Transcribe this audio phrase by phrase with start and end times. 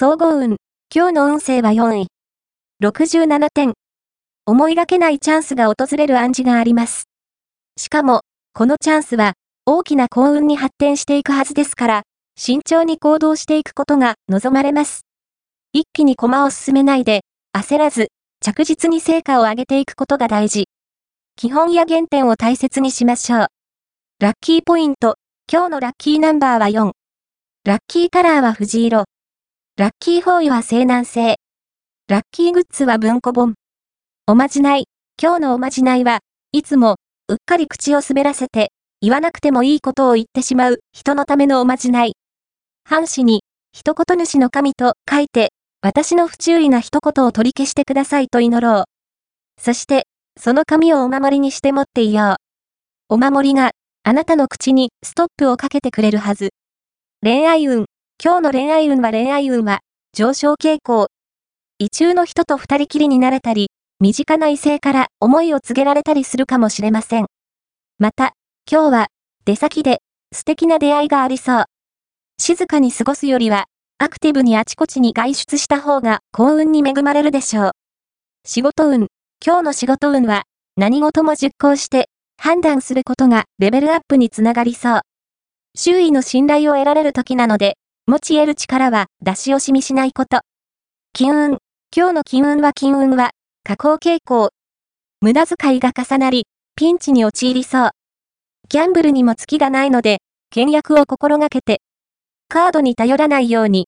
[0.00, 0.58] 総合運。
[0.94, 2.06] 今日の運勢は4位。
[2.80, 3.72] 67点。
[4.46, 7.08] 思いがけないチャンスが訪れる暗示があります。
[7.76, 8.20] しかも、
[8.52, 9.32] このチャンスは、
[9.66, 12.02] 大きな幸運に発展していくはずですから、
[12.36, 15.00] 慎重に行動していくことが望まれます。
[15.72, 17.22] 一気に駒を進めないで、
[17.52, 18.06] 焦らず、
[18.40, 20.68] 着実に成果を上げていくことが大事。
[21.34, 23.46] 基本や原点を大切にしましょう。
[24.20, 25.16] ラッキーポイント。
[25.52, 26.92] 今日のラッキーナンバーは4。
[27.64, 29.06] ラッキーカラーは藤色。
[29.78, 31.36] ラッキーフォーイは西南西。
[32.08, 33.54] ラッキーグッズは文庫本。
[34.26, 34.86] おまじない。
[35.22, 36.18] 今日のおまじないは、
[36.50, 36.96] いつも、
[37.28, 42.14] うっかり口を滑らせて、言わなくてもいいことを言ってしまう人のためのおまじない。
[42.82, 45.50] 半紙に、一言主の神と書いて、
[45.80, 48.84] 私の不注意な一言を取り消してくださいと祈ろう。
[49.62, 52.38] そして、その紙をお守りにして持っていよ
[53.10, 53.14] う。
[53.14, 53.70] お守りが、
[54.02, 56.48] あなたの口にストップをかけてくれるはず。
[57.22, 57.87] 恋愛運。
[58.20, 59.78] 今日の恋愛運は恋愛運は、
[60.12, 61.06] 上昇傾向。
[61.78, 67.26] 異中の人と二人きりになれたり、身近な異性から思いを告げられたりするかもしれません。
[68.00, 68.32] また、
[68.68, 69.06] 今日は、
[69.44, 70.00] 出先で、
[70.34, 71.64] 素敵な出会いがありそう。
[72.40, 73.66] 静かに過ごすよりは、
[73.98, 77.70] アクティブにあちこちに外出した方が幸運に恵まれるでしょう。
[78.44, 79.06] 仕事運。
[79.46, 80.42] 今日の仕事運は、
[80.76, 85.00] 何事も実行して、判断することがレベルアップにつながりそう。
[85.76, 87.76] 周囲の信頼を得られる時なので、
[88.08, 90.40] 持ち得る力は出し惜しみしないこと。
[91.12, 91.58] 金運。
[91.94, 93.32] 今日の金運は金運は、
[93.64, 94.48] 下降傾向。
[95.20, 97.90] 無駄遣いが重なり、ピンチに陥りそう。
[98.70, 101.82] ギャンブルにも月がないので、倹約を心がけて、
[102.48, 103.76] カードに頼らないように、